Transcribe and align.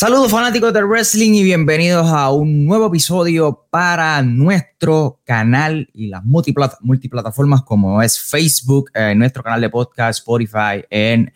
Saludos 0.00 0.30
fanáticos 0.30 0.72
del 0.72 0.84
wrestling 0.84 1.32
y 1.32 1.42
bienvenidos 1.42 2.06
a 2.06 2.30
un 2.30 2.66
nuevo 2.66 2.86
episodio 2.86 3.66
para 3.68 4.22
nuestro 4.22 5.20
canal 5.24 5.90
y 5.92 6.06
las 6.06 6.22
multiplataformas 6.24 7.62
como 7.64 8.00
es 8.00 8.16
Facebook, 8.16 8.92
eh, 8.94 9.12
nuestro 9.16 9.42
canal 9.42 9.60
de 9.60 9.68
podcast, 9.68 10.20
Spotify, 10.20 10.84
en 10.88 11.32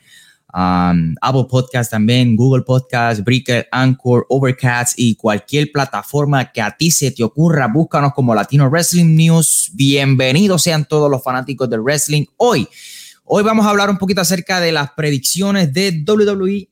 um, 0.55 1.13
Apple 1.21 1.47
Podcast 1.51 1.91
también, 1.91 2.37
Google 2.37 2.63
Podcast, 2.63 3.25
Breaker, 3.25 3.67
Anchor, 3.73 4.27
Overcast 4.29 4.97
y 4.97 5.17
cualquier 5.17 5.73
plataforma 5.73 6.53
que 6.53 6.63
a 6.63 6.71
ti 6.71 6.93
se 6.93 7.11
te 7.11 7.25
ocurra, 7.25 7.67
búscanos 7.67 8.13
como 8.15 8.33
Latino 8.33 8.71
Wrestling 8.71 9.17
News. 9.17 9.73
Bienvenidos 9.75 10.63
sean 10.63 10.85
todos 10.85 11.11
los 11.11 11.21
fanáticos 11.25 11.69
del 11.69 11.81
wrestling. 11.81 12.27
Hoy, 12.37 12.69
hoy 13.25 13.43
vamos 13.43 13.67
a 13.67 13.71
hablar 13.71 13.91
un 13.91 13.99
poquito 13.99 14.21
acerca 14.21 14.61
de 14.61 14.71
las 14.71 14.93
predicciones 14.93 15.73
de 15.73 16.05
WWE 16.07 16.72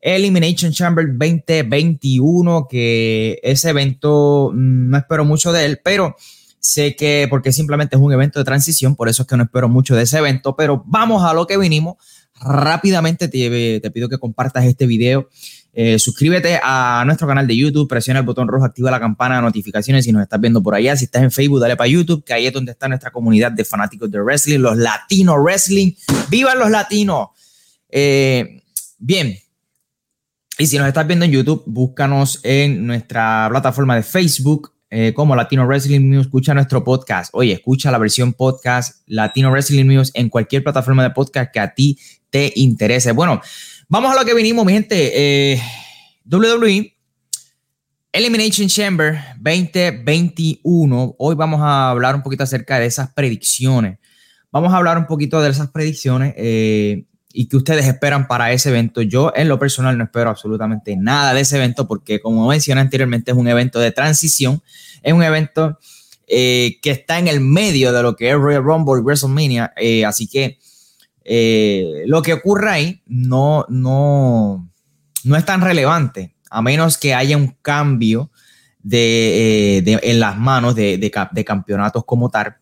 Elimination 0.00 0.72
Chamber 0.72 1.06
2021, 1.06 2.66
que 2.68 3.38
ese 3.42 3.70
evento 3.70 4.50
mm, 4.52 4.90
no 4.90 4.98
espero 4.98 5.24
mucho 5.24 5.52
de 5.52 5.66
él, 5.66 5.80
pero 5.82 6.16
sé 6.60 6.94
que 6.94 7.26
porque 7.28 7.52
simplemente 7.52 7.96
es 7.96 8.02
un 8.02 8.12
evento 8.12 8.38
de 8.38 8.44
transición, 8.44 8.94
por 8.94 9.08
eso 9.08 9.22
es 9.22 9.28
que 9.28 9.36
no 9.36 9.44
espero 9.44 9.68
mucho 9.68 9.96
de 9.96 10.02
ese 10.02 10.18
evento, 10.18 10.54
pero 10.56 10.82
vamos 10.86 11.24
a 11.24 11.34
lo 11.34 11.46
que 11.46 11.56
vinimos. 11.56 11.96
Rápidamente 12.42 13.28
te, 13.28 13.90
pido 13.90 14.08
que 14.08 14.18
compartas 14.18 14.64
este 14.64 14.86
video. 14.86 15.28
Eh, 15.72 15.98
suscríbete 15.98 16.58
a 16.62 17.02
nuestro 17.04 17.26
canal 17.26 17.46
de 17.46 17.56
YouTube, 17.56 17.88
presiona 17.88 18.20
el 18.20 18.26
botón 18.26 18.48
rojo, 18.48 18.64
activa 18.64 18.90
la 18.90 18.98
campana 18.98 19.36
de 19.36 19.42
notificaciones 19.42 20.04
si 20.04 20.12
nos 20.12 20.22
estás 20.22 20.40
viendo 20.40 20.62
por 20.62 20.74
allá. 20.74 20.96
Si 20.96 21.04
estás 21.04 21.22
en 21.22 21.30
Facebook, 21.30 21.60
dale 21.60 21.76
para 21.76 21.88
YouTube, 21.88 22.24
que 22.24 22.32
ahí 22.32 22.46
es 22.46 22.52
donde 22.52 22.72
está 22.72 22.88
nuestra 22.88 23.10
comunidad 23.10 23.52
de 23.52 23.64
fanáticos 23.64 24.10
de 24.10 24.22
wrestling, 24.22 24.58
los 24.58 24.76
latinos 24.78 25.36
wrestling. 25.38 25.92
¡Vivan 26.30 26.58
los 26.58 26.70
latinos! 26.70 27.28
Eh, 27.90 28.62
bien, 28.98 29.36
y 30.60 30.66
si 30.66 30.76
nos 30.76 30.88
estás 30.88 31.06
viendo 31.06 31.24
en 31.24 31.32
YouTube, 31.32 31.62
búscanos 31.64 32.38
en 32.42 32.86
nuestra 32.86 33.46
plataforma 33.48 33.96
de 33.96 34.02
Facebook 34.02 34.74
eh, 34.90 35.14
como 35.14 35.34
Latino 35.34 35.66
Wrestling 35.66 36.10
News. 36.10 36.26
Escucha 36.26 36.52
nuestro 36.52 36.84
podcast. 36.84 37.30
Oye, 37.32 37.54
escucha 37.54 37.90
la 37.90 37.96
versión 37.96 38.34
podcast 38.34 39.00
Latino 39.06 39.50
Wrestling 39.50 39.86
News 39.86 40.10
en 40.12 40.28
cualquier 40.28 40.62
plataforma 40.62 41.02
de 41.02 41.10
podcast 41.12 41.50
que 41.50 41.60
a 41.60 41.72
ti 41.72 41.98
te 42.28 42.52
interese. 42.56 43.12
Bueno, 43.12 43.40
vamos 43.88 44.12
a 44.12 44.20
lo 44.20 44.26
que 44.26 44.34
vinimos, 44.34 44.66
mi 44.66 44.74
gente. 44.74 45.12
Eh, 45.14 45.62
WWE 46.30 46.94
Elimination 48.12 48.68
Chamber 48.68 49.18
2021. 49.40 51.14
Hoy 51.18 51.34
vamos 51.36 51.62
a 51.62 51.88
hablar 51.88 52.14
un 52.14 52.22
poquito 52.22 52.42
acerca 52.42 52.78
de 52.78 52.84
esas 52.84 53.14
predicciones. 53.14 53.98
Vamos 54.52 54.74
a 54.74 54.76
hablar 54.76 54.98
un 54.98 55.06
poquito 55.06 55.40
de 55.40 55.48
esas 55.48 55.70
predicciones. 55.70 56.34
Eh, 56.36 57.06
y 57.32 57.46
que 57.46 57.56
ustedes 57.56 57.86
esperan 57.86 58.26
para 58.26 58.52
ese 58.52 58.70
evento. 58.70 59.02
Yo 59.02 59.32
en 59.34 59.48
lo 59.48 59.58
personal 59.58 59.96
no 59.96 60.04
espero 60.04 60.30
absolutamente 60.30 60.96
nada 60.96 61.32
de 61.34 61.42
ese 61.42 61.56
evento 61.56 61.86
porque 61.86 62.20
como 62.20 62.48
mencioné 62.48 62.80
anteriormente 62.80 63.30
es 63.30 63.36
un 63.36 63.48
evento 63.48 63.78
de 63.78 63.92
transición, 63.92 64.62
es 65.02 65.12
un 65.12 65.22
evento 65.22 65.78
eh, 66.26 66.78
que 66.82 66.90
está 66.90 67.18
en 67.18 67.28
el 67.28 67.40
medio 67.40 67.92
de 67.92 68.02
lo 68.02 68.16
que 68.16 68.30
es 68.30 68.36
Royal 68.36 68.62
Rumble 68.62 69.00
y 69.00 69.02
WrestleMania, 69.02 69.72
eh, 69.76 70.04
así 70.04 70.26
que 70.26 70.58
eh, 71.24 72.02
lo 72.06 72.22
que 72.22 72.32
ocurra 72.32 72.72
ahí 72.72 73.02
no, 73.06 73.64
no, 73.68 74.68
no 75.24 75.36
es 75.36 75.44
tan 75.44 75.60
relevante, 75.60 76.34
a 76.50 76.62
menos 76.62 76.98
que 76.98 77.14
haya 77.14 77.36
un 77.36 77.56
cambio 77.62 78.30
de, 78.82 79.78
en 80.02 80.20
las 80.20 80.36
manos 80.36 80.74
de, 80.74 80.98
de 80.98 81.44
campeonatos 81.44 82.04
como 82.04 82.30
tal. 82.30 82.56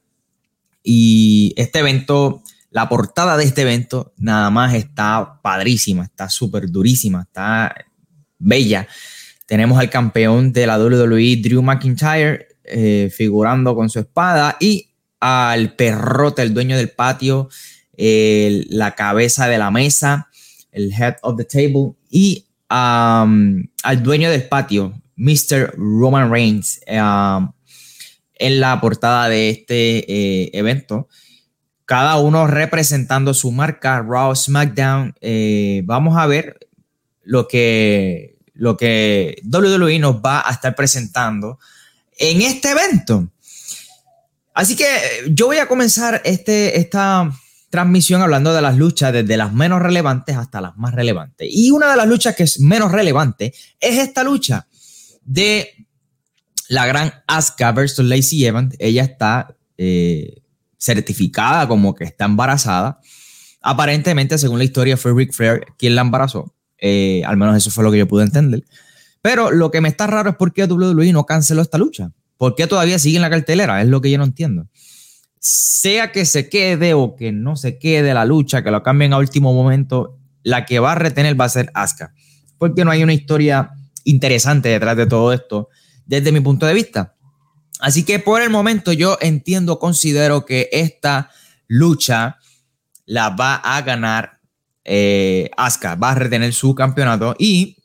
Y 0.83 1.55
este 1.57 1.81
evento 1.81 2.43
la 2.71 2.89
portada 2.89 3.37
de 3.37 3.45
este 3.45 3.63
evento 3.63 4.13
nada 4.17 4.51
más 4.51 4.75
está 4.75 5.41
padrísima, 5.43 6.05
está 6.05 6.29
súper 6.29 6.71
durísima, 6.71 7.23
está 7.23 7.75
bella. 8.39 8.87
Tenemos 9.47 9.79
al 9.79 9.89
campeón 9.89 10.53
de 10.53 10.67
la 10.67 10.79
WWE, 10.79 11.37
Drew 11.43 11.63
McIntyre, 11.63 12.49
eh, 12.65 13.11
figurando 13.15 13.75
con 13.75 13.89
su 13.89 14.01
espada 14.01 14.57
y 14.61 14.91
al 15.21 15.75
perrote, 15.75 16.43
el 16.43 16.53
dueño 16.55 16.77
del 16.77 16.91
patio, 16.91 17.49
la 17.97 18.95
cabeza 18.95 19.49
de 19.49 19.59
la 19.59 19.71
mesa, 19.71 20.29
el 20.71 20.93
head 20.93 21.17
of 21.23 21.37
the 21.37 21.45
table 21.45 21.97
y 22.11 22.47
al 22.69 24.03
dueño 24.03 24.31
del 24.31 24.47
patio, 24.47 25.01
Mr. 25.17 25.75
Roman 25.77 26.31
Reigns, 26.31 26.81
en 26.87 28.61
la 28.61 28.81
portada 28.81 29.29
de 29.29 29.51
este 29.51 29.99
eh, 30.13 30.51
evento 30.53 31.09
cada 31.89 32.19
uno 32.19 32.47
representando 32.47 33.33
su 33.33 33.51
marca, 33.51 34.05
Raw, 34.07 34.37
SmackDown. 34.37 35.15
Eh, 35.23 35.81
vamos 35.87 36.19
a 36.19 36.27
ver 36.27 36.69
lo 37.23 37.49
que, 37.49 38.37
lo 38.53 38.77
que 38.77 39.41
WWE 39.51 39.99
nos 39.99 40.17
va 40.17 40.47
a 40.47 40.53
estar 40.53 40.75
presentando 40.75 41.59
en 42.19 42.43
este 42.43 42.73
evento. 42.73 43.33
Así 44.53 44.77
que 44.77 44.85
yo 45.31 45.47
voy 45.47 45.57
a 45.57 45.67
comenzar 45.67 46.21
este, 46.27 46.79
esta 46.79 47.33
transmisión 47.71 48.21
hablando 48.21 48.53
de 48.53 48.61
las 48.61 48.77
luchas 48.77 49.11
desde 49.15 49.39
las 49.39 49.55
menos 49.55 49.81
relevantes 49.81 50.37
hasta 50.37 50.61
las 50.61 50.77
más 50.77 50.95
relevantes. 50.95 51.49
Y 51.51 51.71
una 51.71 51.91
de 51.91 51.97
las 51.97 52.07
luchas 52.07 52.37
que 52.37 52.43
es 52.43 52.61
menos 52.61 52.93
relevante 52.93 53.55
es 53.81 53.97
esta 53.97 54.23
lucha 54.25 54.69
de 55.25 55.87
la 56.69 56.87
gran 56.87 57.15
Asuka 57.27 57.73
versus 57.73 58.05
Lacey 58.05 58.45
Evans. 58.45 58.77
Ella 58.79 59.05
está 59.05 59.57
eh, 59.79 60.43
certificada 60.79 61.69
como 61.69 61.95
que 61.95 62.05
está 62.05 62.25
embarazada. 62.25 63.01
Aparentemente, 63.61 64.39
según 64.39 64.59
la 64.59 64.65
historia, 64.65 64.97
fue 64.97 65.13
Rick 65.13 65.33
Flair 65.33 65.67
quien 65.77 65.95
la 65.95 66.03
embarazó. 66.03 66.55
Eh, 66.81 67.23
al 67.27 67.37
menos 67.37 67.57
eso 67.57 67.71
fue 67.71 67.85
lo 67.85 67.91
que 67.91 67.99
yo 67.99 68.09
pude 68.09 68.25
entender. 68.25 68.65
Pero 69.21 69.51
lo 69.51 69.71
que 69.71 69.81
me 69.81 69.89
está 69.89 70.07
raro 70.07 70.31
es 70.31 70.37
por 70.37 70.53
qué 70.53 70.65
WWE 70.65 71.13
no 71.13 71.27
canceló 71.27 71.61
esta 71.63 71.77
lucha. 71.77 72.13
¿Por 72.37 72.55
qué 72.55 72.67
todavía 72.67 72.99
sigue 72.99 73.17
en 73.17 73.23
la 73.23 73.31
cartelera? 73.31 73.83
Es 73.83 73.89
lo 73.89 74.01
que 74.01 74.11
yo 74.11 74.19
no 74.19 74.25
entiendo. 74.25 74.69
Sea 75.41 76.13
que 76.13 76.25
se 76.25 76.49
quede 76.49 76.95
o 76.95 77.17
que 77.17 77.33
no 77.33 77.57
se 77.57 77.79
quede 77.79 78.15
la 78.15 78.25
lucha, 78.25 78.63
que 78.63 78.71
lo 78.71 78.83
cambien 78.83 79.13
a 79.13 79.19
último 79.19 79.53
momento, 79.53 80.19
la 80.43 80.65
que 80.65 80.79
va 80.79 80.93
a 80.93 80.95
retener 80.95 81.39
va 81.39 81.47
a 81.47 81.49
ser 81.49 81.71
Asuka. 81.75 82.15
Porque 82.59 82.85
no 82.85 82.91
hay 82.93 83.03
una 83.03 83.13
historia 83.13 83.73
interesante 84.05 84.69
detrás 84.69 84.97
de 84.97 85.07
todo 85.07 85.33
esto, 85.33 85.69
desde 86.07 86.33
mi 86.33 86.41
punto 86.41 86.67
de 86.67 86.75
vista. 86.75 87.17
Así 87.79 88.05
que 88.05 88.19
por 88.19 88.43
el 88.43 88.51
momento 88.51 88.93
yo 88.93 89.19
entiendo, 89.21 89.79
considero 89.79 90.45
que 90.45 90.69
esta 90.73 91.31
lucha 91.67 92.39
la 93.07 93.31
va 93.31 93.57
a 93.57 93.83
ganar 93.83 94.41
eh, 94.85 95.51
Asuka, 95.57 95.95
va 95.95 96.13
a 96.13 96.15
retener 96.15 96.53
su 96.53 96.75
campeonato. 96.75 97.37
Y 97.39 97.77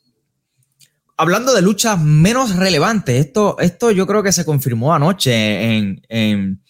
hablando 1.16 1.54
de 1.54 1.62
luchas 1.62 2.00
menos 2.00 2.56
relevantes, 2.56 3.24
esto, 3.24 3.56
esto 3.58 3.90
yo 3.90 4.06
creo 4.06 4.22
que 4.22 4.32
se 4.32 4.44
confirmó 4.44 4.94
anoche 4.94 5.76
en, 5.76 6.02
en 6.08 6.62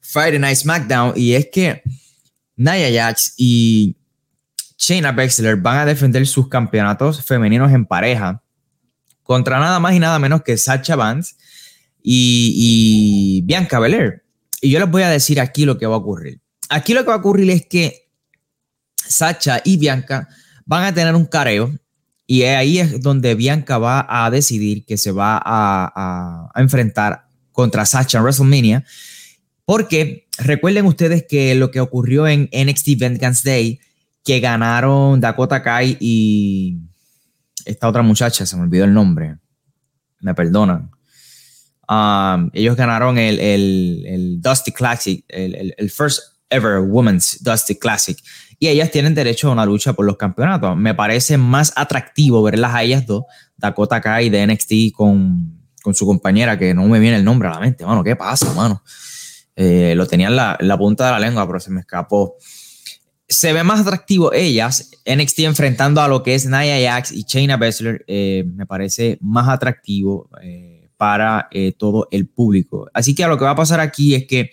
Friday 0.00 0.38
Night 0.38 0.58
SmackDown. 0.58 1.14
Y 1.16 1.34
es 1.34 1.48
que 1.52 1.82
Nia 2.56 2.90
Jax 2.92 3.34
y 3.36 3.96
Shayna 4.76 5.12
Baszler 5.12 5.56
van 5.56 5.78
a 5.78 5.86
defender 5.86 6.26
sus 6.26 6.48
campeonatos 6.48 7.24
femeninos 7.24 7.72
en 7.72 7.86
pareja 7.86 8.42
contra 9.22 9.58
nada 9.58 9.78
más 9.78 9.94
y 9.94 9.98
nada 9.98 10.18
menos 10.18 10.42
que 10.42 10.56
Sacha 10.56 10.96
Vance 10.96 11.34
y, 12.02 13.42
Bianca 13.44 13.78
Belair. 13.78 14.22
Y 14.60 14.70
yo 14.70 14.78
les 14.78 14.90
voy 14.90 15.02
a 15.02 15.10
decir 15.10 15.40
aquí 15.40 15.64
lo 15.64 15.78
que 15.78 15.86
va 15.86 15.94
a 15.94 15.98
ocurrir. 15.98 16.40
Aquí 16.68 16.94
lo 16.94 17.02
que 17.02 17.08
va 17.08 17.14
a 17.14 17.18
ocurrir 17.18 17.50
es 17.50 17.66
que 17.66 18.10
Sacha 18.94 19.60
y 19.64 19.76
Bianca 19.76 20.28
van 20.66 20.84
a 20.84 20.94
tener 20.94 21.14
un 21.14 21.26
careo 21.26 21.72
y 22.26 22.42
ahí 22.44 22.78
es 22.78 23.00
donde 23.02 23.34
Bianca 23.34 23.78
va 23.78 24.06
a 24.08 24.30
decidir 24.30 24.84
que 24.86 24.96
se 24.96 25.10
va 25.10 25.40
a, 25.44 26.48
enfrentar 26.54 27.26
contra 27.50 27.84
Sacha 27.84 28.18
en 28.18 28.24
WrestleMania. 28.24 28.84
Porque 29.64 30.28
recuerden 30.38 30.86
ustedes 30.86 31.24
que 31.28 31.54
lo 31.56 31.72
que 31.72 31.80
ocurrió 31.80 32.28
en 32.28 32.48
NXT 32.52 32.98
Vengeance 32.98 33.48
Day, 33.48 33.80
que 34.22 34.38
ganaron 34.38 35.20
Dakota 35.20 35.62
Kai 35.62 35.96
y 35.98 36.78
esta 37.64 37.88
otra 37.88 38.02
muchacha, 38.02 38.46
se 38.46 38.56
me 38.56 38.62
olvidó 38.62 38.84
el 38.84 38.94
nombre, 38.94 39.38
me 40.20 40.32
perdonan. 40.32 40.90
Um, 41.90 42.50
ellos 42.52 42.76
ganaron 42.76 43.18
el, 43.18 44.38
Dusty 44.40 44.70
Classic, 44.70 45.24
el, 45.28 45.90
first 45.90 46.20
ever 46.48 46.78
Women's 46.78 47.42
Dusty 47.42 47.74
Classic. 47.74 48.16
Y 48.60 48.68
ellas 48.68 48.92
tienen 48.92 49.12
derecho 49.14 49.48
a 49.48 49.52
una 49.52 49.66
lucha 49.66 49.92
por 49.94 50.06
los 50.06 50.16
campeonatos. 50.16 50.76
Me 50.76 50.94
parece 50.94 51.36
más 51.36 51.72
atractivo 51.74 52.42
verlas 52.44 52.74
a 52.74 52.84
ellas 52.84 53.06
dos, 53.06 53.24
Dakota 53.56 54.00
Kai 54.00 54.30
de 54.30 54.46
NXT 54.46 54.94
con, 54.94 55.66
con 55.82 55.94
su 55.94 56.06
compañera, 56.06 56.56
que 56.56 56.74
no 56.74 56.86
me 56.86 57.00
viene 57.00 57.16
el 57.16 57.24
nombre 57.24 57.48
a 57.48 57.52
la 57.52 57.60
mente, 57.60 57.84
mano. 57.84 58.04
¿Qué 58.04 58.14
pasa, 58.14 58.52
mano? 58.54 58.84
Eh, 59.56 59.94
lo 59.96 60.06
tenía 60.06 60.28
en 60.28 60.36
la, 60.36 60.56
la, 60.60 60.78
punta 60.78 61.06
de 61.06 61.12
la 61.12 61.18
lengua, 61.18 61.44
pero 61.46 61.58
se 61.58 61.70
me 61.70 61.80
escapó. 61.80 62.36
Se 63.28 63.52
ve 63.52 63.64
más 63.64 63.80
atractivo 63.80 64.32
ellas, 64.32 64.90
NXT 65.06 65.40
enfrentando 65.40 66.00
a 66.00 66.08
lo 66.08 66.22
que 66.22 66.36
es 66.36 66.46
Nia 66.46 66.92
Jax 66.92 67.10
y 67.10 67.24
Shayna 67.26 67.56
Baszler. 67.56 68.04
Eh, 68.06 68.44
me 68.46 68.66
parece 68.66 69.18
más 69.20 69.48
atractivo. 69.48 70.30
Eh, 70.42 70.79
para 71.00 71.48
eh, 71.50 71.72
todo 71.72 72.08
el 72.10 72.26
público. 72.26 72.90
Así 72.92 73.14
que 73.14 73.26
lo 73.26 73.38
que 73.38 73.44
va 73.46 73.52
a 73.52 73.56
pasar 73.56 73.80
aquí 73.80 74.14
es 74.14 74.26
que 74.26 74.50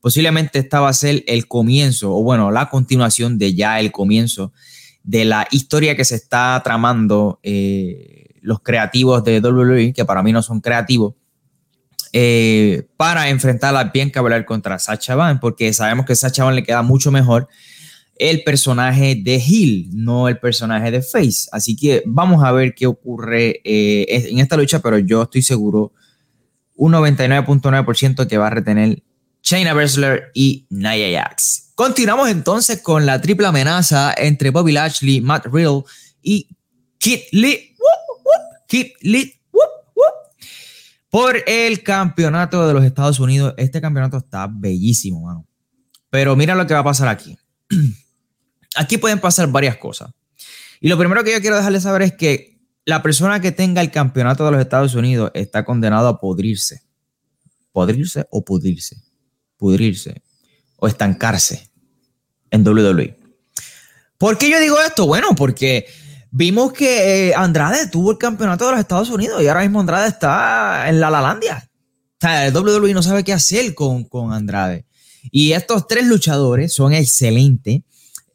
posiblemente 0.00 0.58
esta 0.58 0.80
va 0.80 0.88
a 0.88 0.92
ser 0.92 1.22
el 1.28 1.46
comienzo, 1.46 2.12
o 2.12 2.20
bueno, 2.20 2.50
la 2.50 2.68
continuación 2.68 3.38
de 3.38 3.54
ya 3.54 3.78
el 3.78 3.92
comienzo 3.92 4.52
de 5.04 5.24
la 5.24 5.46
historia 5.52 5.94
que 5.94 6.04
se 6.04 6.16
está 6.16 6.60
tramando 6.64 7.38
eh, 7.44 8.26
los 8.40 8.58
creativos 8.58 9.22
de 9.22 9.38
WWE, 9.38 9.92
que 9.92 10.04
para 10.04 10.24
mí 10.24 10.32
no 10.32 10.42
son 10.42 10.60
creativos, 10.60 11.14
eh, 12.12 12.88
para 12.96 13.28
enfrentar 13.28 13.76
a 13.76 13.84
Bianca 13.84 14.20
Belair 14.20 14.44
contra 14.44 14.80
Sacha 14.80 15.14
Van, 15.14 15.38
porque 15.38 15.72
sabemos 15.72 16.06
que 16.06 16.16
Sacha 16.16 16.42
Van 16.42 16.56
le 16.56 16.64
queda 16.64 16.82
mucho 16.82 17.12
mejor 17.12 17.46
el 18.16 18.44
personaje 18.44 19.16
de 19.16 19.42
Hill, 19.44 19.90
no 19.92 20.28
el 20.28 20.38
personaje 20.38 20.90
de 20.90 21.02
Face. 21.02 21.48
Así 21.52 21.76
que 21.76 22.02
vamos 22.06 22.44
a 22.44 22.52
ver 22.52 22.74
qué 22.74 22.86
ocurre 22.86 23.60
eh, 23.64 24.06
en 24.30 24.38
esta 24.38 24.56
lucha, 24.56 24.80
pero 24.80 24.98
yo 24.98 25.22
estoy 25.22 25.42
seguro 25.42 25.92
un 26.76 26.92
99.9% 26.92 28.26
que 28.26 28.38
va 28.38 28.48
a 28.48 28.50
retener 28.50 29.02
Shayna 29.42 29.74
Baszler 29.74 30.30
y 30.34 30.66
Nia 30.70 31.22
Jax. 31.22 31.72
Continuamos 31.74 32.30
entonces 32.30 32.80
con 32.80 33.04
la 33.04 33.20
triple 33.20 33.46
amenaza 33.46 34.14
entre 34.16 34.50
Bobby 34.50 34.72
Lashley, 34.72 35.20
Matt 35.20 35.46
Riddle 35.46 35.82
y 36.22 36.48
Kit 36.98 37.22
Lee. 37.32 37.76
Kit 38.68 38.94
Lee 39.02 39.40
por 41.14 41.36
el 41.46 41.84
campeonato 41.84 42.66
de 42.66 42.74
los 42.74 42.84
Estados 42.84 43.20
Unidos. 43.20 43.54
Este 43.56 43.80
campeonato 43.80 44.16
está 44.16 44.48
bellísimo, 44.50 45.20
mano. 45.20 45.46
Pero 46.10 46.34
mira 46.34 46.56
lo 46.56 46.66
que 46.66 46.74
va 46.74 46.80
a 46.80 46.84
pasar 46.84 47.06
aquí. 47.06 47.38
Aquí 48.74 48.98
pueden 48.98 49.20
pasar 49.20 49.48
varias 49.48 49.76
cosas. 49.76 50.10
Y 50.80 50.88
lo 50.88 50.98
primero 50.98 51.24
que 51.24 51.32
yo 51.32 51.40
quiero 51.40 51.56
dejarles 51.56 51.84
saber 51.84 52.02
es 52.02 52.12
que 52.14 52.58
la 52.84 53.02
persona 53.02 53.40
que 53.40 53.52
tenga 53.52 53.80
el 53.80 53.90
campeonato 53.90 54.44
de 54.44 54.52
los 54.52 54.60
Estados 54.60 54.94
Unidos 54.94 55.30
está 55.34 55.64
condenado 55.64 56.08
a 56.08 56.20
podrirse. 56.20 56.82
Podrirse 57.72 58.26
o 58.30 58.44
pudrirse. 58.44 58.96
Pudrirse 59.56 60.22
o 60.76 60.86
estancarse 60.86 61.70
en 62.50 62.66
WWE. 62.66 63.16
¿Por 64.18 64.38
qué 64.38 64.50
yo 64.50 64.60
digo 64.60 64.80
esto? 64.80 65.06
Bueno, 65.06 65.34
porque 65.34 65.86
vimos 66.30 66.72
que 66.72 67.28
eh, 67.28 67.34
Andrade 67.34 67.88
tuvo 67.88 68.12
el 68.12 68.18
campeonato 68.18 68.66
de 68.66 68.72
los 68.72 68.80
Estados 68.80 69.10
Unidos 69.10 69.42
y 69.42 69.48
ahora 69.48 69.62
mismo 69.62 69.80
Andrade 69.80 70.08
está 70.08 70.88
en 70.88 71.00
la 71.00 71.10
Lalandia. 71.10 71.68
O 72.12 72.16
sea, 72.20 72.46
el 72.46 72.54
WWE 72.54 72.94
no 72.94 73.02
sabe 73.02 73.24
qué 73.24 73.32
hacer 73.32 73.74
con, 73.74 74.04
con 74.04 74.32
Andrade. 74.32 74.86
Y 75.30 75.52
estos 75.52 75.86
tres 75.86 76.06
luchadores 76.06 76.74
son 76.74 76.92
excelentes 76.92 77.80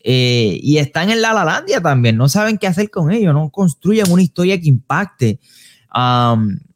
eh, 0.01 0.59
y 0.61 0.77
están 0.77 1.09
en 1.09 1.21
la 1.21 1.33
Lalandia 1.33 1.81
también. 1.81 2.17
No 2.17 2.29
saben 2.29 2.57
qué 2.57 2.67
hacer 2.67 2.89
con 2.89 3.11
ellos, 3.11 3.33
no 3.33 3.49
construyen 3.49 4.11
una 4.11 4.21
historia 4.21 4.59
que 4.59 4.67
impacte. 4.67 5.39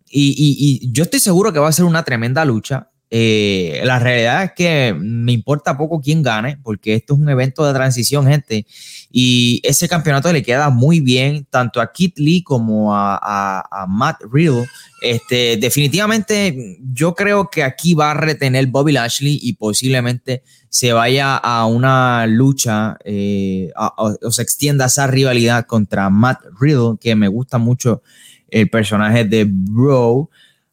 y, 0.10 0.92
yo 0.92 1.04
estoy 1.04 1.20
seguro 1.20 1.54
que 1.54 1.60
va 1.60 1.70
a 1.70 1.74
ser 1.74 1.86
una 1.86 2.04
tremenda 2.04 2.46
lucha. 2.46 2.90
Eh, 3.16 3.80
la 3.84 4.00
realidad 4.00 4.44
es 4.44 4.52
que 4.54 4.96
me 5.00 5.34
importa 5.34 5.78
poco 5.78 6.02
quién 6.02 6.24
gane, 6.24 6.58
porque 6.64 6.96
esto 6.96 7.14
es 7.14 7.20
un 7.20 7.30
evento 7.30 7.64
de 7.64 7.72
transición, 7.72 8.26
gente. 8.26 8.66
Y 9.12 9.62
ese 9.64 9.88
campeonato 9.88 10.34
le 10.34 10.42
queda 10.42 10.72
muy 10.72 11.00
bien 11.00 11.46
tanto 11.48 11.80
a 11.80 11.92
Kit 11.92 12.18
Lee 12.18 12.42
como 12.42 12.90
a, 12.92 13.86
Matt 13.88 14.24
Riddle. 14.32 14.66
Este, 15.00 15.58
definitivamente, 15.58 16.80
yo 16.92 17.14
creo 17.14 17.52
que 17.52 17.62
aquí 17.62 17.94
va 17.94 18.10
a 18.10 18.16
retener 18.16 18.66
Bobby 18.66 18.94
Lashley 18.94 19.38
y 19.44 19.54
posiblemente 19.54 20.42
se 20.70 20.92
vaya 20.92 21.36
a 21.38 21.68
una 21.68 22.26
lucha 22.26 22.98
eh, 23.06 23.72
o 23.76 24.32
se 24.32 24.42
extienda 24.42 24.86
esa 24.88 25.06
rivalidad 25.06 25.68
contra 25.68 26.10
Matt 26.10 26.40
Riddle, 26.60 26.98
que 27.00 27.16
me 27.16 27.28
gusta 27.28 27.60
mucho 27.60 28.02
el 28.50 28.72
personaje 28.72 29.24
de 29.24 29.46
Bro. 29.48 30.32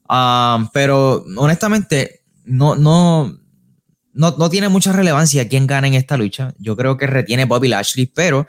Um, 0.09 0.69
pero 0.73 1.23
honestamente, 1.37 2.20
no, 2.51 2.75
no, 2.75 3.39
no, 4.13 4.51
tiene 4.51 4.69
mucha 4.69 4.93
relevancia 4.93 5.49
quién 5.49 5.67
gana 5.67 5.87
en 5.87 5.95
esta 5.95 6.17
lucha. 6.17 6.55
Yo 6.59 6.77
creo 6.77 6.97
que 6.97 7.07
retiene 7.07 7.45
Bobby 7.45 7.69
Lashley, 7.69 8.07
pero 8.07 8.47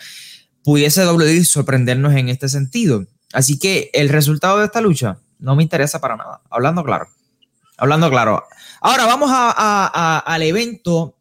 pudiese 0.64 1.06
WWE 1.06 1.46
sorprendernos 1.46 2.14
en 2.16 2.30
este 2.30 2.50
sentido. 2.50 3.06
Así 3.34 3.60
que 3.60 3.90
el 3.94 4.10
resultado 4.10 4.60
de 4.60 4.66
esta 4.66 4.82
lucha 4.82 5.20
no 5.40 5.56
me 5.56 5.64
interesa 5.64 6.02
para 6.02 6.18
nada. 6.18 6.42
Hablando 6.50 6.84
claro. 6.84 7.08
Hablando 7.78 8.10
claro. 8.10 8.44
Ahora 8.82 9.06
vamos 9.06 9.32
al 9.34 10.42
evento, 10.42 11.18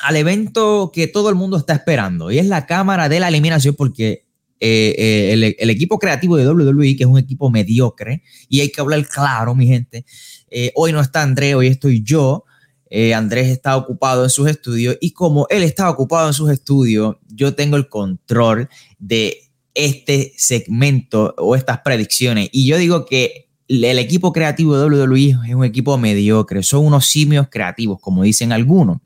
al 0.00 0.16
evento 0.16 0.90
que 0.92 1.06
todo 1.06 1.30
el 1.30 1.34
mundo 1.34 1.56
está 1.56 1.72
esperando 1.72 2.30
y 2.30 2.38
es 2.38 2.46
la 2.46 2.66
cámara 2.66 3.08
de 3.08 3.20
la 3.20 3.28
eliminación 3.28 3.74
porque 3.74 4.26
eh, 4.64 4.94
eh, 4.96 5.56
el, 5.58 5.70
equipo 5.70 5.98
creativo 5.98 6.36
de 6.36 6.48
WWE, 6.48 6.94
que 6.94 7.02
es 7.02 7.08
un 7.08 7.18
equipo 7.18 7.50
mediocre, 7.50 8.22
y 8.48 8.60
hay 8.60 8.70
que 8.70 8.80
hablar 8.80 9.04
claro, 9.08 9.56
mi 9.56 9.66
gente, 9.66 10.04
eh, 10.52 10.72
hoy 10.74 10.92
no 10.92 11.00
está 11.00 11.22
Andrés, 11.22 11.54
hoy 11.54 11.68
estoy 11.68 12.02
yo. 12.02 12.44
Eh, 12.90 13.14
Andrés 13.14 13.48
está 13.48 13.76
ocupado 13.76 14.24
en 14.24 14.30
sus 14.30 14.48
estudios 14.50 14.98
y 15.00 15.12
como 15.12 15.46
él 15.48 15.62
está 15.62 15.88
ocupado 15.88 16.28
en 16.28 16.34
sus 16.34 16.50
estudios, 16.50 17.16
yo 17.28 17.54
tengo 17.54 17.78
el 17.78 17.88
control 17.88 18.68
de 18.98 19.50
este 19.74 20.34
segmento 20.36 21.34
o 21.38 21.56
estas 21.56 21.80
predicciones. 21.80 22.50
Y 22.52 22.66
yo 22.66 22.76
digo 22.76 23.06
que 23.06 23.48
el 23.68 23.98
equipo 23.98 24.32
creativo 24.32 24.76
de 24.76 24.84
WWE 24.84 25.30
es 25.48 25.54
un 25.54 25.64
equipo 25.64 25.96
mediocre, 25.96 26.62
son 26.62 26.84
unos 26.84 27.06
simios 27.06 27.48
creativos, 27.50 27.98
como 28.00 28.22
dicen 28.22 28.52
algunos. 28.52 28.98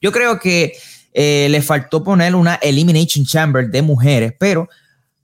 Yo 0.00 0.10
creo 0.10 0.40
que 0.40 0.72
eh, 1.12 1.46
le 1.50 1.62
faltó 1.62 2.02
poner 2.02 2.34
una 2.34 2.56
Elimination 2.56 3.24
Chamber 3.24 3.70
de 3.70 3.82
mujeres, 3.82 4.32
pero 4.38 4.68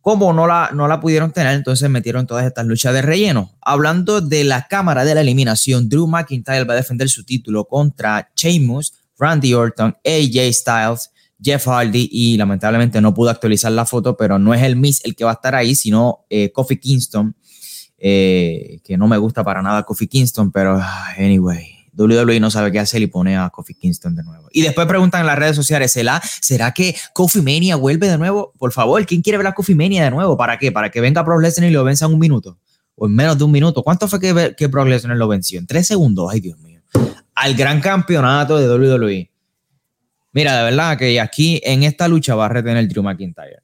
como 0.05 0.35
no 0.35 0.47
la, 0.47 0.69
no 0.75 0.87
la 0.87 1.01
pudieron 1.01 1.33
tener, 1.33 1.55
entonces 1.55 1.89
metieron 1.89 2.27
todas 2.27 2.45
estas 2.45 2.67
luchas 2.67 2.93
de 2.93 3.01
relleno. 3.01 3.57
Hablando 3.63 4.21
de 4.21 4.45
la 4.45 4.69
cámara 4.69 5.03
de 5.03 5.15
la 5.15 5.23
eliminación, 5.23 5.89
Drew 5.89 6.07
McIntyre 6.07 6.65
va 6.65 6.75
a 6.75 6.77
defender 6.77 7.09
su 7.09 7.25
título 7.25 7.65
contra 7.65 8.31
Sheamus, 8.37 8.93
Randy 9.19 9.55
Orton, 9.55 9.97
AJ 10.05 10.53
Styles, 10.53 11.11
Jeff 11.43 11.67
Hardy 11.67 12.11
y 12.13 12.37
lamentablemente 12.37 13.01
no 13.01 13.15
pudo 13.15 13.31
actualizar 13.31 13.73
la 13.73 13.87
foto, 13.87 14.15
pero 14.15 14.39
no 14.39 14.53
es 14.53 14.63
el 14.63 14.77
Miss 14.77 15.03
el 15.07 15.17
que 15.17 15.25
va 15.25 15.31
a 15.31 15.35
estar 15.35 15.55
ahí, 15.55 15.75
sino 15.75 16.27
eh, 16.29 16.53
Kofi 16.53 16.77
Kingston, 16.77 17.35
eh, 17.97 18.81
que 18.85 18.99
no 18.99 19.09
me 19.09 19.17
gusta 19.17 19.43
para 19.43 19.63
nada 19.63 19.85
Kofi 19.85 20.07
Kingston, 20.07 20.53
pero 20.53 20.77
ah, 20.79 21.15
anyway, 21.17 21.74
WWE 21.97 22.41
no 22.41 22.51
sabe 22.51 22.73
qué 22.73 22.79
hacer 22.81 23.03
y 23.03 23.07
pone 23.07 23.37
a 23.37 23.51
Kofi 23.51 23.75
Kingston 23.75 24.15
de 24.15 24.23
nuevo. 24.23 24.49
Y 24.53 24.63
después 24.63 24.87
preguntan 24.87 25.21
en 25.23 25.27
las 25.27 25.39
redes 25.39 25.57
sociales, 25.57 25.93
¿será, 25.93 26.21
¿será 26.41 26.73
que 26.73 26.97
Kofi 27.13 27.41
Mania 27.41 27.77
vuelve 27.77 28.09
de 28.09 28.19
nuevo? 28.19 28.53
Por 28.59 28.73
favor, 28.73 29.05
¿quién 29.07 29.23
quiere 29.23 29.39
ver 29.39 29.47
a 29.47 29.53
Kofi 29.53 29.75
Mania 29.75 30.05
de 30.05 30.11
nuevo? 30.11 30.37
¿Para 30.37 30.59
qué? 30.59 30.73
¿Para 30.73 30.91
que 30.91 31.01
venga 31.01 31.23
Brock 31.23 31.41
Lesnar 31.41 31.69
y 31.69 31.73
lo 31.73 31.85
venza 31.85 32.07
en 32.07 32.13
un 32.13 32.19
minuto? 32.19 32.59
O 32.97 33.07
en 33.07 33.15
menos 33.15 33.39
de 33.39 33.45
un 33.45 33.53
minuto. 33.53 33.83
¿Cuánto 33.83 34.09
fue 34.09 34.21
que, 34.21 34.55
que 34.57 34.67
Brock 34.67 34.89
Lesnar 34.89 35.17
lo 35.17 35.29
venció? 35.29 35.59
En 35.59 35.67
tres 35.67 35.87
segundos. 35.87 36.31
Ay, 36.33 36.41
Dios 36.41 36.59
mío. 36.59 36.81
Al 37.35 37.55
gran 37.55 37.81
campeonato 37.81 38.57
de 38.57 38.69
WWE. 38.69 39.31
Mira, 40.33 40.57
de 40.59 40.65
verdad 40.65 40.99
que 40.99 41.21
aquí 41.21 41.61
en 41.65 41.85
esta 41.85 42.09
lucha 42.09 42.35
va 42.35 42.47
a 42.47 42.49
retener 42.49 42.89
Drew 42.89 43.03
McIntyre. 43.03 43.64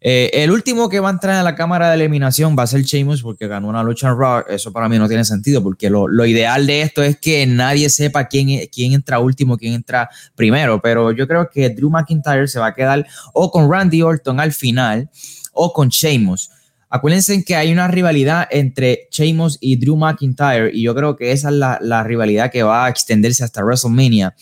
Eh, 0.00 0.30
el 0.32 0.50
último 0.50 0.88
que 0.88 1.00
va 1.00 1.08
a 1.08 1.12
entrar 1.12 1.38
en 1.38 1.44
la 1.44 1.54
cámara 1.54 1.88
de 1.88 1.96
eliminación 1.96 2.56
va 2.56 2.62
a 2.62 2.66
ser 2.66 2.82
Sheamus 2.82 3.22
porque 3.22 3.48
ganó 3.48 3.68
una 3.68 3.82
lucha 3.82 4.08
en 4.08 4.18
Raw. 4.18 4.44
Eso 4.48 4.72
para 4.72 4.88
mí 4.88 4.98
no 4.98 5.08
tiene 5.08 5.24
sentido 5.24 5.62
porque 5.62 5.90
lo, 5.90 6.08
ideal 6.26 6.66
de 6.66 6.82
esto 6.82 7.02
es 7.02 7.18
que 7.18 7.46
nadie 7.46 7.88
sepa 7.90 8.26
quién, 8.28 8.68
quién 8.72 8.92
entra 8.92 9.18
último, 9.18 9.56
quién 9.56 9.74
entra 9.74 10.08
primero. 10.34 10.80
Pero 10.80 11.12
yo 11.12 11.26
creo 11.26 11.50
que 11.50 11.70
Drew 11.70 11.90
McIntyre 11.90 12.46
se 12.48 12.58
va 12.58 12.68
a 12.68 12.74
quedar 12.74 13.06
o 13.32 13.50
con 13.50 13.70
Randy 13.70 14.02
Orton 14.02 14.40
al 14.40 14.52
final 14.52 15.10
o 15.52 15.72
con 15.72 15.88
Sheamus. 15.88 16.50
Acuérdense 16.90 17.44
que 17.44 17.54
hay 17.54 17.70
una 17.70 17.88
rivalidad 17.88 18.48
entre 18.50 19.08
Sheamus 19.10 19.58
y 19.60 19.76
Drew 19.76 19.96
McIntyre 19.96 20.70
y 20.72 20.82
yo 20.82 20.94
creo 20.94 21.16
que 21.16 21.32
esa 21.32 21.48
es 21.48 21.54
la, 21.54 21.78
la 21.82 22.02
rivalidad 22.02 22.50
que 22.50 22.62
va 22.62 22.86
a 22.86 22.88
extenderse 22.88 23.44
hasta 23.44 23.62
WrestleMania. 23.62 24.34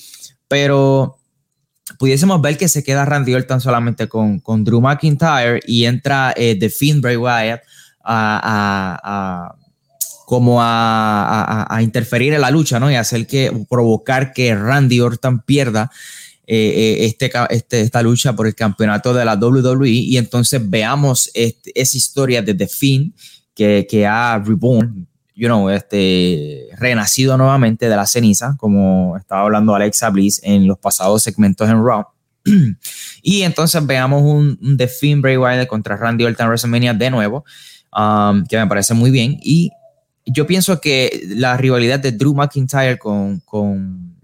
Pero 0.46 1.18
pudiésemos 1.98 2.40
ver 2.40 2.56
que 2.56 2.68
se 2.68 2.82
queda 2.82 3.04
Randy 3.04 3.34
Orton 3.34 3.60
solamente 3.60 4.08
con, 4.08 4.40
con 4.40 4.64
Drew 4.64 4.80
McIntyre 4.80 5.60
y 5.66 5.84
entra 5.84 6.34
eh, 6.36 6.56
The 6.58 6.70
Fiend 6.70 7.00
Bray 7.00 7.16
Wyatt 7.16 7.62
a, 8.04 9.54
como 10.26 10.58
a, 10.60 11.78
interferir 11.80 12.32
en 12.34 12.40
la 12.40 12.50
lucha, 12.50 12.78
¿no? 12.80 12.90
Y 12.90 12.94
hacer 12.94 13.26
que, 13.26 13.52
provocar 13.68 14.32
que 14.32 14.54
Randy 14.54 15.00
Orton 15.00 15.40
pierda 15.40 15.90
eh, 16.46 16.56
eh, 16.56 17.06
este, 17.06 17.30
este, 17.50 17.80
esta 17.80 18.02
lucha 18.02 18.34
por 18.34 18.46
el 18.46 18.54
campeonato 18.54 19.12
de 19.12 19.24
la 19.24 19.34
WWE 19.34 19.88
y 19.88 20.16
entonces 20.16 20.60
veamos 20.68 21.30
este, 21.34 21.72
esa 21.74 21.96
historia 21.96 22.42
de 22.42 22.54
The 22.54 22.68
Fiend 22.68 23.12
que, 23.54 23.86
que 23.88 24.06
ha 24.06 24.38
reborn, 24.38 25.08
you 25.36 25.46
know, 25.48 25.68
este, 25.68 26.68
renacido 26.78 27.36
nuevamente 27.36 27.88
de 27.88 27.94
la 27.94 28.06
ceniza, 28.06 28.56
como 28.58 29.16
estaba 29.18 29.42
hablando 29.42 29.74
Alexa 29.74 30.08
Bliss 30.08 30.40
en 30.42 30.66
los 30.66 30.78
pasados 30.78 31.22
segmentos 31.22 31.68
en 31.68 31.84
Raw. 31.84 32.06
y 33.22 33.42
entonces 33.42 33.84
veamos 33.86 34.22
un, 34.22 34.76
The 34.78 34.88
Finn 34.88 35.20
Bray 35.20 35.36
Wyatt 35.36 35.68
contra 35.68 35.96
Randy 35.96 36.24
Orton 36.24 36.48
WrestleMania 36.48 36.94
de 36.94 37.10
nuevo, 37.10 37.44
um, 37.96 38.44
que 38.46 38.56
me 38.56 38.66
parece 38.66 38.94
muy 38.94 39.10
bien. 39.10 39.38
Y 39.42 39.70
yo 40.24 40.46
pienso 40.46 40.80
que 40.80 41.22
la 41.28 41.56
rivalidad 41.58 42.00
de 42.00 42.12
Drew 42.12 42.34
McIntyre 42.34 42.98
con, 42.98 43.40
con 43.40 44.15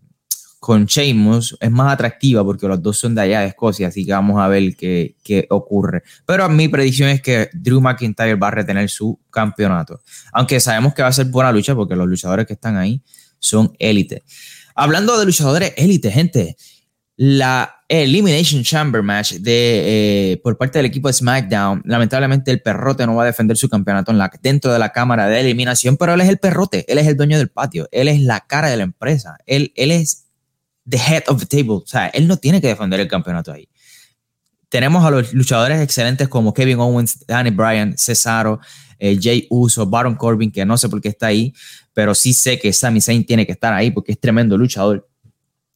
con 0.62 0.86
Sheamus 0.86 1.56
es 1.58 1.72
más 1.72 1.92
atractiva 1.92 2.44
porque 2.44 2.68
los 2.68 2.80
dos 2.80 2.96
son 2.96 3.16
de 3.16 3.22
allá 3.22 3.40
de 3.40 3.48
Escocia, 3.48 3.88
así 3.88 4.06
que 4.06 4.12
vamos 4.12 4.40
a 4.40 4.46
ver 4.46 4.76
qué, 4.76 5.16
qué, 5.24 5.44
ocurre. 5.50 6.04
Pero 6.24 6.48
mi 6.48 6.68
predicción 6.68 7.08
es 7.08 7.20
que 7.20 7.50
Drew 7.52 7.80
McIntyre 7.80 8.36
va 8.36 8.46
a 8.46 8.52
retener 8.52 8.88
su 8.88 9.18
campeonato, 9.28 10.00
aunque 10.32 10.60
sabemos 10.60 10.94
que 10.94 11.02
va 11.02 11.08
a 11.08 11.12
ser 11.12 11.26
buena 11.26 11.50
lucha 11.50 11.74
porque 11.74 11.96
los 11.96 12.06
luchadores 12.06 12.46
que 12.46 12.52
están 12.52 12.76
ahí 12.76 13.02
son 13.40 13.72
élite. 13.80 14.22
Hablando 14.76 15.18
de 15.18 15.26
luchadores 15.26 15.74
élite, 15.76 16.12
gente, 16.12 16.56
la 17.16 17.82
Elimination 17.88 18.62
Chamber 18.62 19.02
Match 19.02 19.32
de, 19.32 20.32
eh, 20.32 20.40
por 20.44 20.56
parte 20.56 20.78
del 20.78 20.86
equipo 20.86 21.08
de 21.08 21.14
SmackDown. 21.14 21.82
Lamentablemente 21.84 22.52
el 22.52 22.62
perrote 22.62 23.04
no 23.04 23.16
va 23.16 23.24
a 23.24 23.26
defender 23.26 23.56
su 23.56 23.68
campeonato 23.68 24.12
en 24.12 24.18
la, 24.18 24.30
dentro 24.40 24.72
de 24.72 24.78
la 24.78 24.92
cámara 24.92 25.26
de 25.26 25.40
eliminación, 25.40 25.96
pero 25.96 26.14
él 26.14 26.20
es 26.20 26.28
el 26.28 26.38
perrote, 26.38 26.84
él 26.86 26.98
es 26.98 27.08
el 27.08 27.16
dueño 27.16 27.36
del 27.36 27.50
patio, 27.50 27.88
él 27.90 28.06
es 28.06 28.20
la 28.20 28.46
cara 28.46 28.70
de 28.70 28.76
la 28.76 28.84
empresa, 28.84 29.38
él, 29.44 29.72
él 29.74 29.90
es 29.90 30.21
the 30.88 30.98
head 30.98 31.22
of 31.28 31.40
the 31.40 31.46
table, 31.46 31.76
o 31.76 31.86
sea, 31.86 32.08
él 32.08 32.26
no 32.26 32.36
tiene 32.36 32.60
que 32.60 32.68
defender 32.68 33.00
el 33.00 33.08
campeonato 33.08 33.52
ahí. 33.52 33.68
Tenemos 34.68 35.04
a 35.04 35.10
los 35.10 35.34
luchadores 35.34 35.80
excelentes 35.80 36.28
como 36.28 36.54
Kevin 36.54 36.78
Owens, 36.78 37.26
Danny 37.26 37.50
Bryan, 37.50 37.94
Cesaro, 37.98 38.58
eh, 38.98 39.18
Jay 39.20 39.46
Uso, 39.50 39.86
Baron 39.86 40.14
Corbin, 40.14 40.50
que 40.50 40.64
no 40.64 40.78
sé 40.78 40.88
por 40.88 41.00
qué 41.00 41.08
está 41.08 41.26
ahí, 41.26 41.52
pero 41.92 42.14
sí 42.14 42.32
sé 42.32 42.58
que 42.58 42.72
Sami 42.72 43.00
Zayn 43.00 43.24
tiene 43.26 43.44
que 43.44 43.52
estar 43.52 43.72
ahí 43.72 43.90
porque 43.90 44.12
es 44.12 44.20
tremendo 44.20 44.56
luchador 44.56 45.08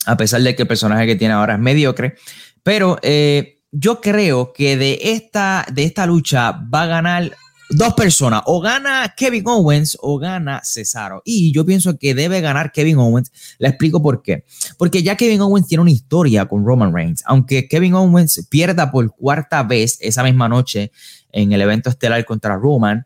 a 0.06 0.16
pesar 0.16 0.40
de 0.40 0.54
que 0.54 0.62
el 0.62 0.68
personaje 0.68 1.06
que 1.06 1.16
tiene 1.16 1.34
ahora 1.34 1.54
es 1.54 1.60
mediocre. 1.60 2.14
Pero 2.62 2.98
eh, 3.02 3.58
yo 3.72 4.00
creo 4.00 4.52
que 4.52 4.76
de 4.76 4.98
esta, 5.02 5.66
de 5.72 5.84
esta 5.84 6.06
lucha 6.06 6.52
va 6.52 6.84
a 6.84 6.86
ganar 6.86 7.36
dos 7.70 7.94
personas, 7.94 8.42
o 8.46 8.60
gana 8.60 9.12
Kevin 9.16 9.44
Owens 9.46 9.96
o 10.00 10.18
gana 10.18 10.60
Cesaro. 10.64 11.22
Y 11.24 11.52
yo 11.52 11.64
pienso 11.64 11.98
que 11.98 12.14
debe 12.14 12.40
ganar 12.40 12.72
Kevin 12.72 12.98
Owens. 12.98 13.32
Le 13.58 13.68
explico 13.68 14.02
por 14.02 14.22
qué. 14.22 14.44
Porque 14.78 15.02
ya 15.02 15.16
Kevin 15.16 15.40
Owens 15.40 15.66
tiene 15.66 15.82
una 15.82 15.90
historia 15.90 16.46
con 16.46 16.64
Roman 16.64 16.94
Reigns. 16.94 17.22
Aunque 17.26 17.68
Kevin 17.68 17.94
Owens 17.94 18.46
pierda 18.48 18.90
por 18.90 19.14
cuarta 19.14 19.62
vez 19.62 19.98
esa 20.00 20.22
misma 20.22 20.48
noche 20.48 20.92
en 21.32 21.52
el 21.52 21.60
evento 21.60 21.90
estelar 21.90 22.24
contra 22.24 22.56
Roman, 22.56 23.04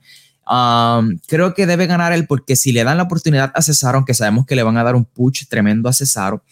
um, 0.49 1.19
creo 1.27 1.55
que 1.55 1.67
debe 1.67 1.87
ganar 1.87 2.13
él 2.13 2.27
porque 2.27 2.57
si 2.57 2.73
le 2.73 2.85
dan 2.85 2.99
la 2.99 3.05
oportunidad 3.05 3.51
a 3.55 3.63
Cesaro, 3.63 3.99
aunque 3.99 4.15
sabemos 4.15 4.47
que 4.47 4.57
le 4.57 4.63
van 4.63 4.77
a 4.77 4.85
dar 4.85 4.95
un 4.95 5.05
push 5.05 5.47
tremendo 5.49 5.89
a 5.89 5.93
Cesaro, 5.93 6.45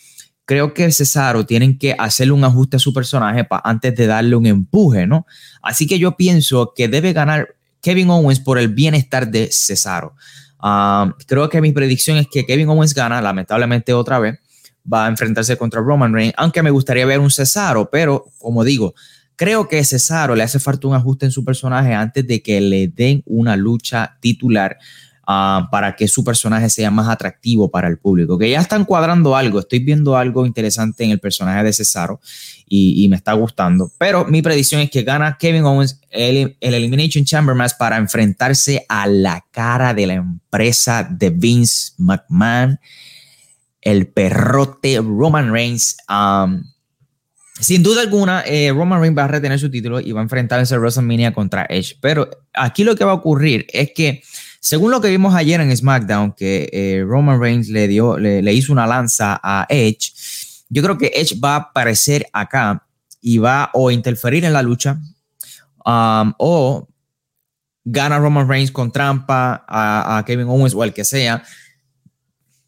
creo 0.48 0.72
que 0.72 0.90
Cesaro 0.90 1.44
tienen 1.44 1.78
que 1.78 1.94
hacerle 1.98 2.32
un 2.32 2.42
ajuste 2.42 2.78
a 2.78 2.80
su 2.80 2.94
personaje 2.94 3.46
antes 3.64 3.94
de 3.94 4.06
darle 4.06 4.34
un 4.34 4.46
empuje, 4.46 5.06
¿no? 5.06 5.26
Así 5.60 5.86
que 5.86 5.98
yo 5.98 6.16
pienso 6.16 6.72
que 6.74 6.88
debe 6.88 7.12
ganar 7.12 7.57
Kevin 7.80 8.10
Owens 8.10 8.40
por 8.40 8.58
el 8.58 8.68
bienestar 8.68 9.30
de 9.30 9.48
Cesaro. 9.52 10.14
Ah, 10.58 11.14
creo 11.26 11.48
que 11.48 11.60
mi 11.60 11.72
predicción 11.72 12.16
es 12.16 12.26
que 12.28 12.44
Kevin 12.44 12.68
Owens 12.68 12.94
gana, 12.94 13.20
lamentablemente 13.20 13.92
otra 13.92 14.18
vez, 14.18 14.38
va 14.90 15.06
a 15.06 15.08
enfrentarse 15.08 15.56
contra 15.56 15.80
Roman 15.80 16.12
Reigns, 16.12 16.34
aunque 16.36 16.62
me 16.62 16.70
gustaría 16.70 17.06
ver 17.06 17.20
un 17.20 17.30
Cesaro, 17.30 17.90
pero 17.90 18.26
como 18.38 18.64
digo, 18.64 18.94
creo 19.36 19.68
que 19.68 19.84
Cesaro 19.84 20.34
le 20.34 20.42
hace 20.42 20.58
falta 20.58 20.88
un 20.88 20.94
ajuste 20.94 21.26
en 21.26 21.32
su 21.32 21.44
personaje 21.44 21.94
antes 21.94 22.26
de 22.26 22.42
que 22.42 22.60
le 22.60 22.88
den 22.88 23.22
una 23.26 23.56
lucha 23.56 24.16
titular 24.20 24.78
Ah, 25.30 25.68
para 25.70 25.94
que 25.94 26.08
su 26.08 26.24
personaje 26.24 26.70
sea 26.70 26.90
más 26.90 27.06
atractivo 27.06 27.70
para 27.70 27.86
el 27.86 27.98
público. 27.98 28.38
Que 28.38 28.48
ya 28.48 28.60
están 28.60 28.86
cuadrando 28.86 29.36
algo, 29.36 29.58
estoy 29.58 29.80
viendo 29.80 30.16
algo 30.16 30.46
interesante 30.46 31.04
en 31.04 31.10
el 31.10 31.20
personaje 31.20 31.62
de 31.64 31.74
Cesaro 31.74 32.18
y, 32.68 33.06
me 33.08 33.16
está 33.16 33.32
gustando. 33.32 33.90
Pero 33.98 34.24
mi 34.24 34.42
predicción 34.42 34.80
es 34.80 34.90
que 34.90 35.02
gana 35.02 35.36
Kevin 35.38 35.64
Owens 35.64 36.00
el, 36.10 36.56
Elimination 36.60 37.24
Chamber 37.24 37.54
Match 37.54 37.72
para 37.78 37.96
enfrentarse 37.96 38.84
a 38.88 39.06
la 39.06 39.44
cara 39.50 39.94
de 39.94 40.06
la 40.06 40.14
empresa 40.14 41.08
de 41.10 41.30
Vince 41.30 41.92
McMahon, 41.98 42.78
el 43.80 44.08
perrote 44.08 44.98
Roman 44.98 45.52
Reigns. 45.52 45.96
sin 47.60 47.82
duda 47.82 48.02
alguna, 48.02 48.42
eh, 48.46 48.72
Roman 48.72 49.00
Reigns 49.00 49.18
va 49.18 49.24
a 49.24 49.28
retener 49.28 49.58
su 49.58 49.70
título 49.70 50.00
y 50.00 50.12
va 50.12 50.20
a 50.20 50.24
enfrentarse 50.24 50.74
a 50.74 50.78
WrestleMania 50.78 51.32
contra 51.32 51.66
Edge. 51.68 51.96
Pero 52.00 52.28
aquí 52.54 52.84
lo 52.84 52.96
que 52.96 53.04
va 53.04 53.12
a 53.12 53.14
ocurrir 53.14 53.66
es 53.72 53.92
que 53.94 54.22
según 54.60 54.90
lo 54.90 55.00
que 55.00 55.08
vimos 55.08 55.34
ayer 55.34 55.60
en 55.60 55.74
SmackDown, 55.74 56.32
que 56.32 56.68
eh, 56.72 57.04
Roman 57.06 57.40
Reigns 57.40 57.68
le, 57.68 57.86
dio, 57.88 58.18
le, 58.18 58.52
hizo 58.52 58.72
una 58.72 58.86
lanza 58.86 59.40
a 59.42 59.66
Edge, 59.68 60.12
yo 60.68 60.82
creo 60.82 60.98
que 60.98 61.12
Edge 61.14 61.38
va 61.42 61.54
a 61.54 61.58
aparecer 61.58 62.26
acá 62.32 62.86
y 63.20 63.38
va 63.38 63.70
o 63.74 63.90
interferir 63.90 64.44
en 64.44 64.52
la 64.52 64.62
lucha 64.62 65.00
um, 65.84 66.32
o 66.38 66.88
gana 67.84 68.18
Roman 68.18 68.48
Reigns 68.48 68.70
con 68.70 68.92
trampa 68.92 69.64
a, 69.66 70.22
Kevin 70.26 70.46
Owens 70.46 70.74
o 70.74 70.82
al 70.82 70.92
que 70.92 71.04
sea, 71.04 71.42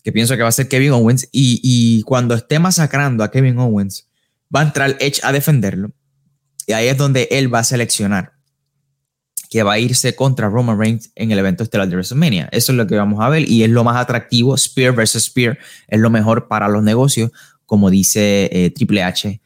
que 0.02 0.12
pienso 0.12 0.36
que 0.36 0.42
va 0.42 0.48
a 0.48 0.52
ser 0.52 0.68
Kevin 0.68 0.92
Owens, 0.92 1.28
y, 1.30 1.60
y 1.62 2.02
cuando 2.02 2.34
esté 2.34 2.58
masacrando 2.58 3.22
a 3.22 3.30
Kevin 3.30 3.58
Owens, 3.58 4.08
va 4.54 4.60
a 4.60 4.64
entrar 4.64 4.96
Edge 4.98 5.20
a 5.22 5.32
defenderlo. 5.32 5.92
Y 6.66 6.72
ahí 6.72 6.88
es 6.88 6.96
donde 6.96 7.28
él 7.30 7.52
va 7.52 7.58
a 7.58 7.64
seleccionar 7.64 8.32
que 9.50 9.64
va 9.64 9.72
a 9.72 9.78
irse 9.80 10.14
contra 10.14 10.48
Roman 10.48 10.78
Reigns 10.78 11.10
en 11.16 11.32
el 11.32 11.38
evento 11.40 11.64
estelar 11.64 11.88
de 11.88 11.96
WrestleMania. 11.96 12.48
Eso 12.52 12.70
es 12.70 12.78
lo 12.78 12.86
que 12.86 12.94
vamos 12.94 13.20
a 13.20 13.28
ver 13.28 13.50
y 13.50 13.64
es 13.64 13.68
lo 13.68 13.82
más 13.82 13.96
atractivo. 13.96 14.56
Spear 14.56 14.94
versus 14.94 15.24
Spear 15.24 15.58
es 15.88 15.98
lo 15.98 16.08
mejor 16.08 16.46
para 16.46 16.68
los 16.68 16.84
negocios, 16.84 17.32
como 17.70 17.88
dice 17.88 18.50
eh, 18.50 18.70
Triple 18.70 19.00
H 19.00 19.40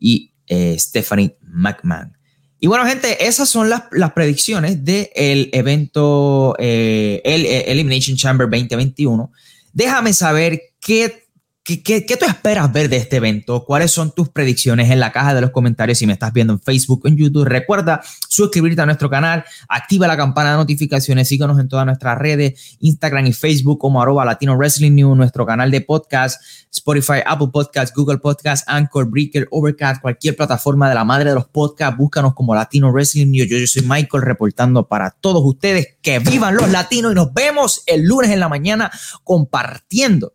y 0.00 0.32
eh, 0.48 0.76
Stephanie 0.76 1.36
McMahon. 1.40 2.18
Y 2.58 2.66
bueno, 2.66 2.84
gente, 2.84 3.28
esas 3.28 3.48
son 3.48 3.70
las, 3.70 3.84
predicciones 4.12 4.84
del 4.84 5.50
evento 5.52 6.56
eh, 6.58 7.22
el 7.24 7.46
Elimination 7.46 8.16
Chamber 8.16 8.50
2021. 8.50 9.30
Déjame 9.72 10.12
saber 10.14 10.60
qué 10.80 11.28
¿Qué, 11.62 12.16
tú 12.18 12.24
esperas 12.24 12.72
ver 12.72 12.88
de 12.88 12.96
este 12.96 13.16
evento? 13.16 13.64
¿Cuáles 13.66 13.92
son 13.92 14.12
tus 14.12 14.30
predicciones 14.30 14.90
en 14.90 14.98
la 14.98 15.12
caja 15.12 15.34
de 15.34 15.42
los 15.42 15.50
comentarios 15.50 15.98
si 15.98 16.06
me 16.06 16.14
estás 16.14 16.32
viendo 16.32 16.54
en 16.54 16.60
Facebook 16.60 17.02
o 17.04 17.08
en 17.08 17.18
YouTube? 17.18 17.44
Recuerda 17.44 18.00
suscribirte 18.28 18.80
a 18.80 18.86
nuestro 18.86 19.10
canal, 19.10 19.44
activa 19.68 20.08
la 20.08 20.16
campana 20.16 20.52
de 20.52 20.56
notificaciones, 20.56 21.28
síguenos 21.28 21.60
en 21.60 21.68
todas 21.68 21.84
nuestras 21.84 22.18
redes, 22.18 22.76
Instagram 22.80 23.26
y 23.26 23.34
Facebook 23.34 23.78
como 23.78 24.00
arroba 24.00 24.24
Latino 24.24 24.56
Wrestling 24.56 24.92
News, 24.92 25.16
nuestro 25.16 25.44
canal 25.44 25.70
de 25.70 25.82
podcast, 25.82 26.42
Spotify, 26.72 27.20
Apple 27.24 27.48
Podcasts, 27.52 27.94
Google 27.94 28.18
Podcasts, 28.18 28.64
Anchor, 28.66 29.10
Breaker, 29.10 29.46
Overcast, 29.50 30.00
cualquier 30.00 30.36
plataforma 30.36 30.88
de 30.88 30.94
la 30.94 31.04
madre 31.04 31.28
de 31.28 31.34
los 31.34 31.46
podcasts, 31.46 31.96
búscanos 31.96 32.34
como 32.34 32.54
Latino 32.54 32.90
Wrestling 32.90 33.30
News. 33.30 33.48
Yo 33.48 33.58
soy 33.66 33.82
Michael 33.82 34.22
reportando 34.22 34.88
para 34.88 35.10
todos 35.10 35.42
ustedes 35.44 35.98
que 36.00 36.20
vivan 36.20 36.56
los 36.56 36.70
latinos 36.70 37.12
y 37.12 37.14
nos 37.14 37.34
vemos 37.34 37.82
el 37.86 38.06
lunes 38.06 38.30
en 38.30 38.40
la 38.40 38.48
mañana 38.48 38.90
compartiendo 39.24 40.32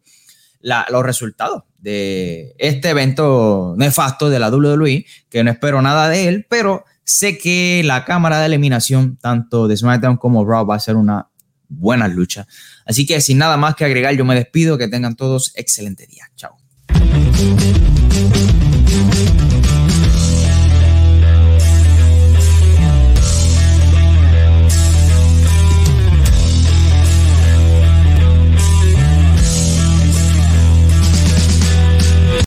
los 0.66 1.04
resultados 1.04 1.64
de 1.78 2.56
este 2.58 2.90
evento 2.90 3.76
nefasto 3.78 4.30
de 4.30 4.40
la 4.40 4.50
WWE, 4.50 5.06
que 5.30 5.44
no 5.44 5.52
espero 5.52 5.82
nada 5.82 6.10
de 6.10 6.28
él, 6.28 6.48
pero 6.50 6.84
sé 7.04 7.38
que 7.38 7.84
la 7.86 8.04
cámara 8.04 8.40
de 8.40 8.48
eliminación, 8.48 9.18
tanto 9.18 9.68
de 9.68 9.78
SmackDown 9.78 10.18
como 10.18 10.44
Raw, 10.46 10.66
va 10.66 10.76
a 10.76 10.80
ser 10.80 10.96
una 10.96 11.30
buena 11.70 12.08
lucha. 12.08 12.48
Así 12.86 13.06
que 13.06 13.22
sin 13.22 13.38
nada 13.38 13.58
más 13.58 13.76
que 13.76 13.86
agregar, 13.86 14.16
yo 14.16 14.26
me 14.26 14.36
despido. 14.36 14.78
Que 14.78 14.88
tengan 14.88 15.16
todos 15.16 15.54
excelente 15.56 16.08
día. 16.08 16.26
Chao. 16.36 16.58